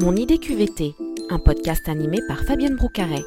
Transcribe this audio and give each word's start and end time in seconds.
Mon 0.00 0.16
idée 0.16 0.38
QVT, 0.38 0.94
un 1.28 1.38
podcast 1.38 1.86
animé 1.86 2.20
par 2.26 2.38
Fabienne 2.38 2.74
Broucaret. 2.74 3.22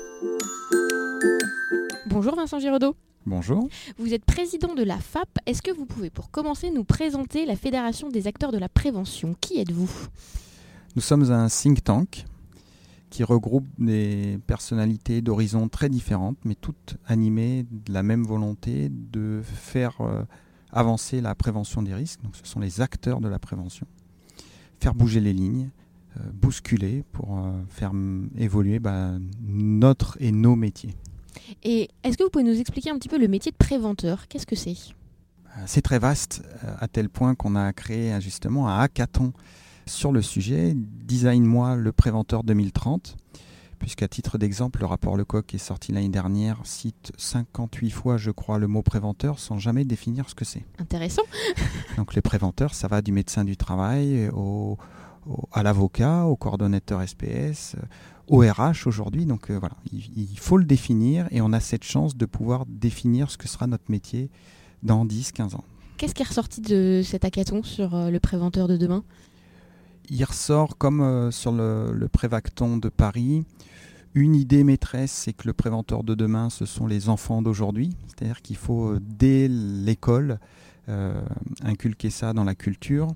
Bonjour 2.08 2.36
Vincent 2.36 2.58
Giraudot. 2.58 2.96
Bonjour. 3.28 3.70
Vous 4.00 4.12
êtes 4.12 4.26
président 4.26 4.74
de 4.74 4.82
la 4.82 4.98
FAP. 4.98 5.30
Est-ce 5.46 5.62
que 5.62 5.70
vous 5.70 5.86
pouvez, 5.86 6.10
pour 6.10 6.32
commencer, 6.32 6.72
nous 6.72 6.84
présenter 6.84 7.46
la 7.46 7.56
Fédération 7.56 8.10
des 8.10 8.26
acteurs 8.26 8.52
de 8.52 8.58
la 8.58 8.70
prévention? 8.70 9.36
Qui 9.40 9.60
êtes-vous? 9.60 9.88
Nous 10.96 11.02
sommes 11.04 11.32
un 11.32 11.48
think 11.48 11.84
tank 11.84 12.26
qui 13.12 13.24
regroupe 13.24 13.68
des 13.78 14.40
personnalités 14.48 15.22
d'horizons 15.22 15.70
très 15.70 15.90
différentes, 15.90 16.38
mais 16.44 16.56
toutes 16.56 16.98
animées 17.06 17.68
de 17.70 17.94
la 17.94 18.02
même 18.02 18.24
volonté 18.24 18.90
de 18.90 19.42
faire 19.44 20.02
euh, 20.02 20.24
avancer 20.72 21.22
la 21.22 21.36
prévention 21.36 21.84
des 21.84 21.94
risques. 21.94 22.24
Donc, 22.24 22.36
ce 22.36 22.48
sont 22.48 22.60
les 22.60 22.82
acteurs 22.82 23.22
de 23.22 23.28
la 23.28 23.38
prévention. 23.38 23.86
Faire 24.80 24.96
bouger 24.96 25.20
les 25.20 25.34
lignes, 25.34 25.70
bousculer 26.34 27.04
pour 27.12 27.38
euh, 27.38 27.52
faire 27.70 27.92
évoluer 28.38 28.80
bah, 28.80 29.14
notre 29.42 30.18
et 30.20 30.32
nos 30.32 30.56
métiers. 30.56 30.96
Et 31.64 31.90
est-ce 32.04 32.18
que 32.18 32.24
vous 32.24 32.30
pouvez 32.30 32.44
nous 32.44 32.60
expliquer 32.60 32.90
un 32.90 32.98
petit 32.98 33.10
peu 33.10 33.20
le 33.20 33.28
métier 33.28 33.52
de 33.52 33.58
préventeur? 33.58 34.28
Qu'est-ce 34.28 34.46
que 34.46 34.56
c'est? 34.56 34.78
C'est 35.66 35.82
très 35.82 36.00
vaste, 36.00 36.44
à 36.80 36.88
tel 36.88 37.10
point 37.10 37.36
qu'on 37.36 37.56
a 37.56 37.74
créé 37.74 38.20
justement 38.22 38.70
un 38.70 38.80
hackathon 38.80 39.34
sur 39.86 40.12
le 40.12 40.24
sujet. 40.24 40.74
Design-moi 40.76 41.76
le 41.76 41.92
préventeur 41.92 42.44
2030 42.44 43.18
puisqu'à 43.84 44.08
titre 44.08 44.38
d'exemple, 44.38 44.80
le 44.80 44.86
rapport 44.86 45.18
Lecoq 45.18 45.46
qui 45.46 45.58
est 45.58 45.60
sorti 45.60 45.92
l'année 45.92 46.08
dernière 46.08 46.62
cite 46.64 47.12
58 47.18 47.92
fois, 47.92 48.16
je 48.16 48.32
crois, 48.32 48.58
le 48.58 48.68
mot 48.68 48.82
préventeur 48.82 49.40
sans 49.40 49.60
jamais 49.60 49.84
définir 49.84 50.30
ce 50.30 50.36
que 50.36 50.46
c'est. 50.46 50.64
Intéressant. 50.80 51.24
Donc 51.98 52.16
les 52.16 52.22
préventeurs, 52.22 52.76
ça 52.76 52.88
va 52.88 53.02
du 53.02 53.12
médecin 53.12 53.44
du 53.44 53.58
travail 53.58 54.30
au, 54.30 54.78
à 55.52 55.64
l'avocat, 55.64 56.26
au 56.26 56.36
coordonnateur 56.36 57.02
SPS, 57.08 57.76
au 58.28 58.40
RH 58.40 58.88
aujourd'hui. 58.88 59.26
Donc 59.26 59.50
euh, 59.50 59.58
voilà, 59.58 59.76
il, 59.92 60.40
faut 60.40 60.58
le 60.58 60.66
définir 60.66 61.28
et 61.32 61.42
on 61.42 61.54
a 61.54 61.60
cette 61.60 61.84
chance 61.84 62.16
de 62.16 62.26
pouvoir 62.26 62.66
définir 62.68 63.30
ce 63.30 63.38
que 63.38 63.48
sera 63.48 63.68
notre 63.68 63.90
métier 63.90 64.30
dans 64.82 65.06
10-15 65.06 65.56
ans. 65.56 65.64
Qu'est-ce 65.98 66.16
qui 66.16 66.24
est 66.24 66.28
ressorti 66.28 66.62
de 66.62 67.02
cet 67.04 67.26
hackathon 67.26 67.64
sur 67.64 67.96
euh, 67.96 68.10
le 68.10 68.20
préventeur 68.20 68.68
de 68.68 68.78
demain? 68.78 69.04
Il 70.10 70.24
ressort 70.24 70.78
comme 70.78 71.02
euh, 71.02 71.32
sur 71.32 71.52
le, 71.52 71.92
le 71.94 72.08
prévacton 72.08 72.78
de 72.78 72.90
Paris 72.90 73.46
une 74.16 74.36
idée 74.36 74.64
maîtresse, 74.64 75.12
c'est 75.12 75.34
que 75.34 75.48
le 75.48 75.54
préventeur 75.54 76.04
de 76.04 76.14
demain, 76.14 76.50
ce 76.50 76.66
sont 76.66 76.86
les 76.86 77.10
enfants 77.10 77.42
d'aujourd'hui. 77.42 77.96
C'est-à-dire 78.08 78.42
qu'il 78.42 78.58
faut, 78.58 78.92
euh, 78.92 79.00
dès 79.02 79.48
l'école, 79.48 80.40
euh, 80.90 81.22
inculquer 81.64 82.10
ça 82.10 82.34
dans 82.34 82.44
la 82.44 82.56
culture. 82.56 83.08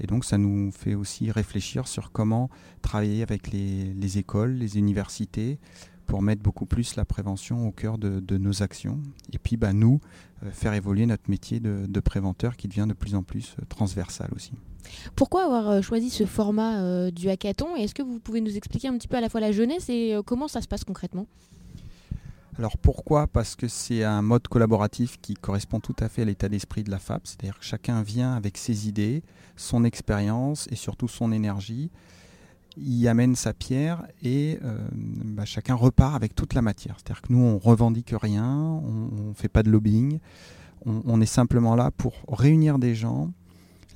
Et 0.00 0.06
donc, 0.06 0.24
ça 0.24 0.38
nous 0.38 0.70
fait 0.72 0.94
aussi 0.94 1.30
réfléchir 1.30 1.88
sur 1.88 2.12
comment 2.12 2.50
travailler 2.82 3.22
avec 3.22 3.50
les, 3.50 4.18
écoles, 4.18 4.52
les 4.52 4.78
universités, 4.78 5.58
pour 6.06 6.22
mettre 6.22 6.42
beaucoup 6.42 6.66
plus 6.66 6.96
la 6.96 7.04
prévention 7.04 7.68
au 7.68 7.72
cœur 7.72 7.98
de, 7.98 8.38
nos 8.38 8.62
actions. 8.62 9.00
Et 9.32 9.38
puis, 9.38 9.56
bah, 9.56 9.72
nous, 9.72 10.00
euh, 10.42 10.50
faire 10.50 10.72
évoluer 10.72 11.06
notre 11.06 11.28
métier 11.30 11.60
de, 11.60 12.00
préventeur 12.00 12.56
qui 12.56 12.68
devient 12.68 12.86
de 12.88 12.94
plus 12.94 13.14
en 13.14 13.22
plus 13.22 13.56
transversal 13.68 14.30
aussi. 14.34 14.52
Pourquoi 15.16 15.44
avoir 15.44 15.68
euh, 15.68 15.82
choisi 15.82 16.10
ce 16.10 16.24
format 16.24 16.80
euh, 16.80 17.10
du 17.10 17.28
hackathon? 17.28 17.76
Est-ce 17.76 17.94
que 17.94 18.02
vous 18.02 18.20
pouvez 18.20 18.40
nous 18.40 18.56
expliquer 18.56 18.88
un 18.88 18.96
petit 18.96 19.08
peu 19.08 19.16
à 19.16 19.20
la 19.20 19.28
fois 19.28 19.40
la 19.40 19.52
jeunesse 19.52 19.88
et 19.88 20.14
euh, 20.14 20.22
comment 20.22 20.48
ça 20.48 20.60
se 20.60 20.68
passe 20.68 20.84
concrètement? 20.84 21.26
Alors 22.58 22.76
pourquoi? 22.76 23.28
Parce 23.28 23.54
que 23.54 23.68
c'est 23.68 24.02
un 24.02 24.22
mode 24.22 24.48
collaboratif 24.48 25.18
qui 25.20 25.34
correspond 25.34 25.78
tout 25.78 25.94
à 26.00 26.08
fait 26.08 26.22
à 26.22 26.24
l'état 26.24 26.48
d'esprit 26.48 26.82
de 26.82 26.90
la 26.90 26.98
FAP, 26.98 27.26
c'est-à-dire 27.26 27.58
que 27.58 27.64
chacun 27.64 28.02
vient 28.02 28.34
avec 28.34 28.58
ses 28.58 28.88
idées, 28.88 29.22
son 29.56 29.84
expérience 29.84 30.66
et 30.72 30.74
surtout 30.74 31.06
son 31.06 31.30
énergie, 31.30 31.90
y 32.76 33.08
amène 33.08 33.36
sa 33.36 33.52
pierre 33.52 34.06
et 34.22 34.58
bah, 34.92 35.44
chacun 35.44 35.74
repart 35.74 36.14
avec 36.14 36.34
toute 36.34 36.54
la 36.54 36.62
matière. 36.62 36.96
C'est-à-dire 36.98 37.22
que 37.22 37.32
nous 37.32 37.42
on 37.42 37.58
revendique 37.58 38.14
rien, 38.20 38.46
on 38.46 39.28
ne 39.28 39.34
fait 39.34 39.48
pas 39.48 39.62
de 39.62 39.70
lobbying, 39.70 40.18
on, 40.84 41.20
est 41.20 41.26
simplement 41.26 41.74
là 41.74 41.90
pour 41.90 42.14
réunir 42.28 42.78
des 42.78 42.94
gens, 42.94 43.30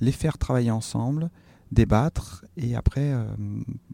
les 0.01 0.11
faire 0.11 0.37
travailler 0.37 0.71
ensemble, 0.71 1.29
débattre 1.71 2.45
et 2.57 2.75
après 2.75 3.13
euh, 3.13 3.25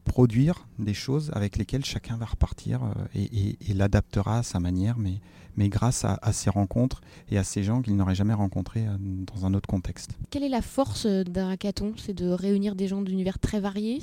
produire 0.09 0.67
des 0.79 0.95
choses 0.95 1.29
avec 1.33 1.55
lesquelles 1.55 1.85
chacun 1.85 2.17
va 2.17 2.25
repartir 2.25 2.81
euh, 2.83 3.05
et, 3.15 3.73
l'adaptera 3.75 4.39
à 4.39 4.43
sa 4.43 4.59
manière, 4.59 4.97
mais, 4.97 5.21
mais 5.55 5.69
grâce 5.69 6.03
à, 6.03 6.33
ces 6.33 6.49
rencontres 6.49 7.01
et 7.29 7.37
à 7.37 7.43
ces 7.43 7.63
gens 7.63 7.83
qu'il 7.83 7.95
n'aurait 7.95 8.15
jamais 8.15 8.33
rencontrés 8.33 8.87
euh, 8.87 8.97
dans 8.99 9.45
un 9.45 9.53
autre 9.53 9.69
contexte. 9.69 10.11
Quelle 10.31 10.43
est 10.43 10.49
la 10.49 10.63
force 10.63 11.05
d'un 11.05 11.49
hackathon? 11.49 11.93
C'est 11.95 12.15
de 12.15 12.27
réunir 12.27 12.75
des 12.75 12.87
gens 12.87 13.03
d'univers 13.03 13.37
très 13.37 13.59
variés 13.59 13.99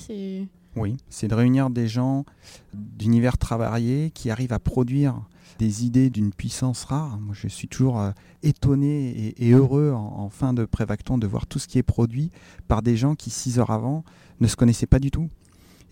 Oui, 0.76 0.96
c'est 1.10 1.26
de 1.26 1.34
réunir 1.34 1.70
des 1.70 1.88
gens 1.88 2.24
d'univers 2.72 3.36
très 3.36 3.58
variés 3.58 4.12
qui 4.14 4.30
arrivent 4.30 4.52
à 4.52 4.60
produire 4.60 5.20
des 5.58 5.84
idées 5.84 6.10
d'une 6.10 6.32
puissance 6.32 6.84
rare. 6.84 7.18
Moi, 7.18 7.34
je 7.34 7.48
suis 7.48 7.66
toujours 7.66 8.00
euh, 8.00 8.12
étonné 8.44 9.34
et, 9.36 9.50
heureux 9.50 9.92
en, 9.92 10.28
fin 10.28 10.52
de 10.52 10.64
Prévacton 10.64 11.18
de 11.18 11.26
voir 11.26 11.46
tout 11.46 11.58
ce 11.58 11.66
qui 11.66 11.78
est 11.78 11.82
produit 11.82 12.30
par 12.68 12.82
des 12.82 12.96
gens 12.96 13.16
qui, 13.16 13.30
six 13.30 13.58
heures 13.58 13.70
avant, 13.70 14.04
ne 14.40 14.46
se 14.46 14.56
connaissaient 14.56 14.86
pas 14.86 14.98
du 14.98 15.10
tout. 15.10 15.28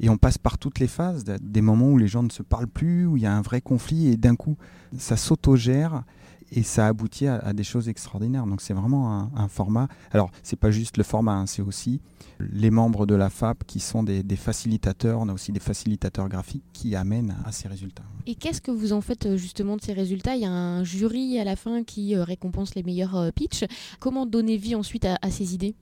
Et 0.00 0.08
on 0.08 0.16
passe 0.16 0.38
par 0.38 0.58
toutes 0.58 0.80
les 0.80 0.88
phases, 0.88 1.24
des 1.24 1.60
moments 1.60 1.90
où 1.90 1.98
les 1.98 2.08
gens 2.08 2.22
ne 2.22 2.30
se 2.30 2.42
parlent 2.42 2.66
plus, 2.68 3.06
où 3.06 3.16
il 3.16 3.22
y 3.22 3.26
a 3.26 3.34
un 3.34 3.42
vrai 3.42 3.60
conflit, 3.60 4.08
et 4.08 4.16
d'un 4.16 4.36
coup, 4.36 4.56
ça 4.98 5.16
s'autogère 5.16 6.04
et 6.52 6.62
ça 6.62 6.86
aboutit 6.86 7.26
à, 7.26 7.52
des 7.52 7.64
choses 7.64 7.88
extraordinaires. 7.88 8.46
Donc 8.46 8.60
c'est 8.60 8.74
vraiment 8.74 9.30
un, 9.34 9.48
format. 9.48 9.88
Alors 10.12 10.30
c'est 10.42 10.58
pas 10.58 10.70
juste 10.70 10.96
le 10.96 11.02
format, 11.02 11.34
hein, 11.34 11.46
c'est 11.46 11.62
aussi 11.62 12.00
les 12.40 12.70
membres 12.70 13.06
de 13.06 13.14
la 13.14 13.30
FAP 13.30 13.64
qui 13.64 13.80
sont 13.80 14.02
des, 14.02 14.22
facilitateurs. 14.36 15.20
On 15.20 15.28
a 15.28 15.32
aussi 15.32 15.52
des 15.52 15.60
facilitateurs 15.60 16.28
graphiques 16.28 16.64
qui 16.72 16.96
amènent 16.96 17.36
à 17.44 17.52
ces 17.52 17.68
résultats. 17.68 18.04
Et 18.26 18.34
qu'est-ce 18.34 18.60
que 18.60 18.70
vous 18.70 18.92
en 18.92 19.00
faites 19.00 19.26
euh, 19.26 19.36
justement 19.36 19.76
de 19.76 19.82
ces 19.82 19.92
résultats? 19.92 20.34
Il 20.34 20.42
y 20.42 20.46
a 20.46 20.50
un 20.50 20.82
jury 20.82 21.38
à 21.38 21.44
la 21.44 21.56
fin 21.56 21.84
qui 21.84 22.16
euh, 22.16 22.24
récompense 22.24 22.74
les 22.74 22.82
meilleurs 22.82 23.16
euh, 23.16 23.30
pitchs. 23.30 23.64
Comment 24.00 24.26
donner 24.26 24.56
vie 24.56 24.74
ensuite 24.74 25.04
à, 25.04 25.30
ces 25.30 25.54
idées? 25.54 25.74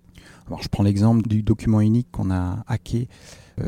Je 0.61 0.69
prends 0.69 0.83
l'exemple 0.83 1.29
du 1.29 1.43
document 1.43 1.81
unique 1.81 2.09
qu'on 2.11 2.31
a 2.31 2.65
hacké 2.67 3.09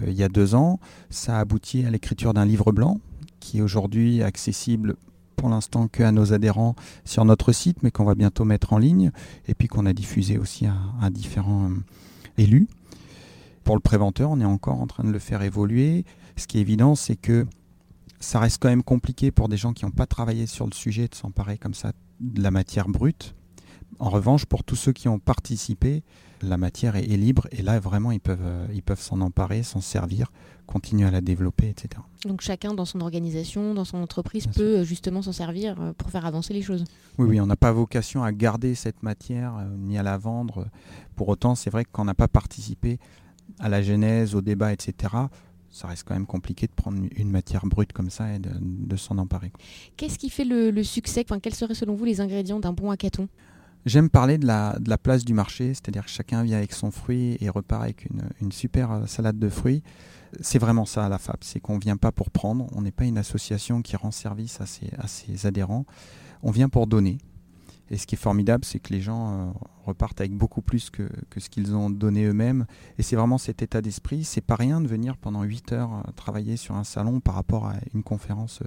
il 0.06 0.14
y 0.14 0.22
a 0.22 0.28
deux 0.28 0.54
ans. 0.54 0.80
Ça 1.10 1.36
a 1.36 1.40
abouti 1.40 1.84
à 1.84 1.90
l'écriture 1.90 2.34
d'un 2.34 2.44
livre 2.44 2.72
blanc 2.72 3.00
qui 3.44 3.58
est 3.58 3.60
aujourd'hui 3.60 4.22
accessible 4.22 4.96
pour 5.36 5.48
l'instant 5.50 5.88
que 5.88 6.02
à 6.02 6.12
nos 6.12 6.32
adhérents 6.32 6.74
sur 7.04 7.24
notre 7.24 7.52
site, 7.52 7.82
mais 7.82 7.90
qu'on 7.90 8.04
va 8.04 8.14
bientôt 8.14 8.44
mettre 8.44 8.72
en 8.72 8.78
ligne, 8.78 9.10
et 9.46 9.54
puis 9.54 9.68
qu'on 9.68 9.84
a 9.84 9.92
diffusé 9.92 10.38
aussi 10.38 10.66
à, 10.66 11.10
différents 11.10 11.66
euh, 11.66 11.74
élus. 12.38 12.66
Pour 13.62 13.74
le 13.74 13.80
préventeur, 13.80 14.30
on 14.30 14.40
est 14.40 14.46
encore 14.46 14.80
en 14.80 14.86
train 14.86 15.04
de 15.04 15.10
le 15.10 15.18
faire 15.18 15.42
évoluer. 15.42 16.06
Ce 16.36 16.46
qui 16.46 16.58
est 16.58 16.60
évident, 16.62 16.94
c'est 16.94 17.16
que 17.16 17.46
ça 18.20 18.38
reste 18.38 18.62
quand 18.62 18.68
même 18.68 18.82
compliqué 18.82 19.30
pour 19.30 19.48
des 19.48 19.58
gens 19.58 19.74
qui 19.74 19.84
n'ont 19.84 19.90
pas 19.90 20.06
travaillé 20.06 20.46
sur 20.46 20.64
le 20.66 20.72
sujet 20.72 21.08
de 21.08 21.14
s'emparer 21.14 21.58
comme 21.58 21.74
ça 21.74 21.92
de 22.20 22.42
la 22.42 22.50
matière 22.50 22.88
brute. 22.88 23.34
En 23.98 24.10
revanche, 24.10 24.44
pour 24.46 24.64
tous 24.64 24.76
ceux 24.76 24.92
qui 24.92 25.08
ont 25.08 25.18
participé, 25.18 26.02
la 26.42 26.56
matière 26.56 26.96
est, 26.96 27.02
libre 27.02 27.46
et 27.52 27.62
là 27.62 27.78
vraiment 27.78 28.12
ils 28.12 28.20
peuvent 28.20 28.38
euh, 28.42 28.66
ils 28.72 28.82
peuvent 28.82 29.00
s'en 29.00 29.20
emparer, 29.20 29.62
s'en 29.62 29.80
servir, 29.80 30.30
continuer 30.66 31.06
à 31.06 31.10
la 31.10 31.20
développer, 31.20 31.68
etc. 31.68 32.02
Donc 32.26 32.40
chacun 32.40 32.74
dans 32.74 32.84
son 32.84 33.00
organisation, 33.00 33.74
dans 33.74 33.84
son 33.84 33.98
entreprise 33.98 34.46
peut 34.46 34.78
euh, 34.78 34.84
justement 34.84 35.22
s'en 35.22 35.32
servir 35.32 35.80
euh, 35.80 35.92
pour 35.96 36.10
faire 36.10 36.26
avancer 36.26 36.52
les 36.52 36.62
choses. 36.62 36.84
Oui, 37.18 37.28
oui, 37.28 37.40
on 37.40 37.46
n'a 37.46 37.56
pas 37.56 37.72
vocation 37.72 38.22
à 38.24 38.32
garder 38.32 38.74
cette 38.74 39.02
matière 39.02 39.54
ni 39.78 39.96
à 39.98 40.02
la 40.02 40.18
vendre. 40.18 40.66
Pour 41.16 41.28
autant, 41.28 41.54
c'est 41.54 41.70
vrai 41.70 41.84
que 41.84 41.90
quand 41.92 42.02
on 42.02 42.06
n'a 42.06 42.14
pas 42.14 42.28
participé 42.28 42.98
à 43.58 43.68
la 43.68 43.82
genèse, 43.82 44.34
au 44.34 44.40
débat, 44.40 44.72
etc., 44.72 45.14
ça 45.74 45.88
reste 45.88 46.04
quand 46.06 46.14
même 46.14 46.26
compliqué 46.26 46.66
de 46.68 46.72
prendre 46.72 47.02
une 47.16 47.30
matière 47.30 47.66
brute 47.66 47.92
comme 47.92 48.08
ça 48.08 48.32
et 48.32 48.38
de, 48.38 48.96
s'en 48.96 49.18
emparer. 49.18 49.50
Qu'est-ce 49.96 50.18
qui 50.18 50.30
fait 50.30 50.44
le, 50.44 50.82
succès? 50.84 51.24
Enfin, 51.28 51.40
Quels 51.40 51.54
seraient 51.54 51.74
selon 51.74 51.94
vous 51.94 52.04
les 52.04 52.20
ingrédients 52.20 52.60
d'un 52.60 52.72
bon 52.72 52.90
hackathon? 52.90 53.28
J'aime 53.86 54.08
parler 54.08 54.38
de 54.38 54.46
la, 54.46 54.98
place 55.02 55.26
du 55.26 55.34
marché, 55.34 55.74
c'est-à-dire 55.74 56.04
que 56.04 56.10
chacun 56.10 56.42
vient 56.42 56.56
avec 56.56 56.72
son 56.72 56.90
fruit 56.90 57.36
et 57.40 57.50
repart 57.50 57.82
avec 57.82 58.08
une, 58.40 58.50
super 58.50 58.90
euh, 58.90 59.06
salade 59.06 59.38
de 59.38 59.48
fruits. 59.50 59.82
C'est 60.40 60.58
vraiment 60.58 60.86
ça 60.86 61.08
la 61.10 61.18
FAP, 61.18 61.44
c'est 61.44 61.60
qu'on 61.60 61.76
ne 61.76 61.80
vient 61.80 61.98
pas 61.98 62.10
pour 62.10 62.30
prendre, 62.30 62.66
on 62.72 62.80
n'est 62.80 62.92
pas 62.92 63.04
une 63.04 63.18
association 63.18 63.82
qui 63.82 63.94
rend 63.96 64.10
service 64.10 64.60
à 64.62 64.66
ses, 64.66 64.90
à 64.98 65.06
ses, 65.06 65.46
adhérents, 65.46 65.84
on 66.42 66.50
vient 66.50 66.70
pour 66.70 66.86
donner. 66.86 67.18
Et 67.90 67.98
ce 67.98 68.06
qui 68.06 68.14
est 68.14 68.18
formidable, 68.18 68.64
c'est 68.64 68.78
que 68.78 68.90
les 68.90 69.02
gens 69.02 69.32
euh, 69.32 69.52
repartent 69.84 70.22
avec 70.22 70.32
beaucoup 70.32 70.62
plus 70.62 70.88
que, 70.88 71.06
que 71.28 71.38
ce 71.38 71.50
qu'ils 71.50 71.76
ont 71.76 71.90
donné 71.90 72.24
eux-mêmes. 72.24 72.64
Et 72.96 73.02
c'est 73.02 73.16
vraiment 73.16 73.36
cet 73.36 73.60
état 73.60 73.82
d'esprit. 73.82 74.24
C'est 74.24 74.40
pas 74.40 74.56
rien 74.56 74.80
de 74.80 74.88
venir 74.88 75.18
pendant 75.18 75.42
8 75.42 75.72
heures 75.72 75.92
euh, 75.92 76.10
travailler 76.16 76.56
sur 76.56 76.74
un 76.74 76.84
salon 76.84 77.20
par 77.20 77.34
rapport 77.34 77.66
à 77.66 77.74
une 77.92 78.02
conférence 78.02 78.60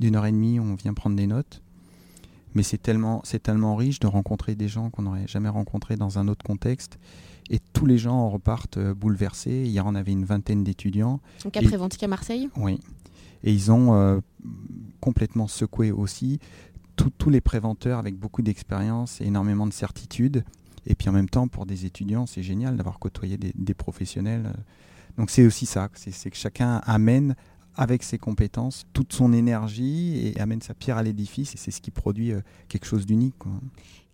d'une 0.00 0.16
heure 0.16 0.24
et 0.24 0.32
demie 0.32 0.58
où 0.58 0.62
on 0.62 0.74
vient 0.74 0.94
prendre 0.94 1.16
des 1.16 1.26
notes 1.26 1.60
mais 2.54 2.62
c'est 2.62 2.78
tellement, 2.78 3.20
c'est 3.24 3.42
tellement 3.42 3.76
riche 3.76 4.00
de 4.00 4.06
rencontrer 4.06 4.54
des 4.54 4.68
gens 4.68 4.90
qu'on 4.90 5.02
n'aurait 5.02 5.26
jamais 5.26 5.48
rencontrés 5.48 5.96
dans 5.96 6.18
un 6.18 6.28
autre 6.28 6.44
contexte. 6.44 6.98
Et 7.50 7.58
tous 7.72 7.84
les 7.84 7.98
gens 7.98 8.30
repartent 8.30 8.78
euh, 8.78 8.94
bouleversés. 8.94 9.64
Hier, 9.66 9.84
on 9.86 9.94
avait 9.94 10.12
une 10.12 10.24
vingtaine 10.24 10.64
d'étudiants. 10.64 11.20
Donc 11.44 11.56
à 11.56 11.62
Préventique 11.62 12.02
à 12.02 12.08
Marseille? 12.08 12.48
Oui. 12.56 12.80
Et 13.42 13.52
ils 13.52 13.70
ont 13.70 13.94
euh, 13.94 14.20
complètement 15.00 15.46
secoué 15.46 15.92
aussi 15.92 16.38
tous 17.18 17.28
les 17.28 17.40
préventeurs 17.40 17.98
avec 17.98 18.16
beaucoup 18.16 18.40
d'expérience 18.40 19.20
et 19.20 19.24
énormément 19.24 19.66
de 19.66 19.72
certitude. 19.72 20.44
Et 20.86 20.94
puis 20.94 21.08
en 21.08 21.12
même 21.12 21.28
temps, 21.28 21.48
pour 21.48 21.66
des 21.66 21.86
étudiants, 21.86 22.24
c'est 22.24 22.42
génial 22.42 22.76
d'avoir 22.76 22.98
côtoyé 22.98 23.36
des, 23.36 23.52
des 23.54 23.74
professionnels. 23.74 24.52
Donc 25.18 25.30
c'est 25.30 25.44
aussi 25.44 25.66
ça, 25.66 25.88
c'est 25.94 26.30
que 26.30 26.36
chacun 26.36 26.80
amène 26.84 27.34
avec 27.76 28.02
ses 28.02 28.18
compétences 28.18 28.84
toute 28.92 29.12
son 29.12 29.32
énergie 29.32 30.28
et 30.28 30.40
amène 30.40 30.62
sa 30.62 30.74
pierre 30.74 30.96
à 30.96 31.02
l'édifice 31.02 31.54
et 31.54 31.58
c'est 31.58 31.70
ce 31.70 31.80
qui 31.80 31.90
produit 31.90 32.32
euh, 32.32 32.40
quelque 32.68 32.86
chose 32.86 33.06
d'unique. 33.06 33.34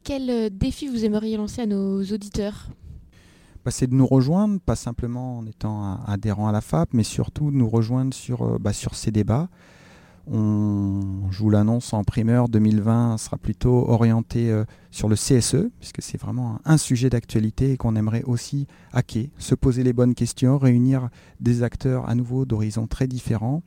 Quel 0.03 0.31
euh, 0.31 0.49
défi 0.51 0.89
vous 0.89 1.05
aimeriez 1.05 1.37
lancer 1.37 1.63
à 1.63 1.67
nos 1.67 2.03
auditeurs? 2.03 2.69
Bah, 3.65 3.71
c'est 3.71 3.87
de 3.87 3.95
nous 3.95 4.07
rejoindre, 4.07 4.59
pas 4.61 4.77
simplement 4.77 5.39
en 5.39 5.47
étant 5.47 6.03
adhérent 6.07 6.49
à 6.49 6.53
la 6.53 6.63
FAP, 6.63 6.95
mais 6.95 7.03
surtout 7.03 7.51
de 7.51 7.57
nous 7.57 7.69
rejoindre 7.69 8.15
sur, 8.15 8.43
euh, 8.43 8.59
bah, 8.59 8.73
sur 8.73 8.95
ces 8.95 9.11
débats. 9.11 9.49
On, 10.27 11.29
je 11.31 11.39
vous 11.39 11.51
l'annonce 11.51 11.93
en 11.93 12.05
primeur, 12.05 12.49
2020 12.49 13.19
sera 13.19 13.37
plutôt 13.37 13.89
orienté 13.89 14.51
euh, 14.51 14.65
sur 14.91 15.09
le 15.09 15.17
CSE, 15.17 15.71
puisque 15.79 16.03
c'est 16.03 16.21
vraiment 16.21 16.59
un, 16.65 16.77
sujet 16.77 17.11
d'actualité 17.11 17.73
et 17.73 17.77
qu'on 17.77 17.97
aimerait 17.97 18.23
aussi 18.23 18.67
hacker, 18.93 19.27
se 19.39 19.55
poser 19.55 19.83
les 19.83 19.93
bonnes 19.93 20.15
questions, 20.15 20.59
réunir 20.59 21.09
des 21.41 21.63
acteurs 21.63 22.09
à 22.09 22.15
nouveau 22.15 22.45
d'horizons 22.45 22.87
très 22.87 23.07
différents, 23.07 23.63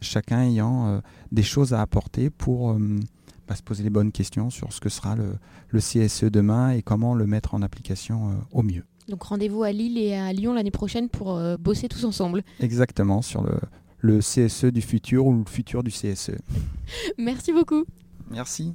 chacun 0.00 0.42
ayant 0.42 0.86
euh, 0.86 1.00
des 1.32 1.42
choses 1.42 1.74
à 1.74 1.80
apporter 1.80 2.30
pour 2.30 2.74
bah, 3.46 3.54
se 3.54 3.62
poser 3.62 3.82
les 3.82 3.90
bonnes 3.90 4.12
questions 4.12 4.50
sur 4.50 4.72
ce 4.72 4.80
que 4.80 4.88
sera 4.88 5.16
le, 5.16 5.34
le 5.68 5.80
CSE 5.80 6.24
demain 6.24 6.70
et 6.70 6.82
comment 6.82 7.14
le 7.14 7.26
mettre 7.26 7.54
en 7.54 7.62
application 7.62 8.30
au 8.52 8.62
mieux. 8.62 8.84
Donc 9.08 9.22
rendez-vous 9.22 9.62
à 9.62 9.72
Lille 9.72 9.96
et 9.96 10.14
à 10.14 10.32
Lyon 10.32 10.52
l'année 10.52 10.70
prochaine 10.70 11.08
pour 11.08 11.36
euh, 11.36 11.56
bosser 11.56 11.88
tous 11.88 12.04
ensemble. 12.04 12.42
Exactement, 12.60 13.22
sur 13.22 13.42
le, 13.42 13.58
le 14.00 14.18
CSE 14.20 14.66
du 14.66 14.80
futur 14.80 15.26
ou 15.26 15.32
le 15.32 15.44
futur 15.48 15.82
du 15.82 15.90
CSE. 15.90 16.32
Merci 17.18 17.52
beaucoup. 17.52 17.84
Merci. 18.30 18.74